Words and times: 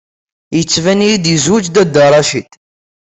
Ittban-iyi-d 0.59 1.25
yewjed 1.33 1.65
Dda 1.75 2.05
Racid. 2.11 2.51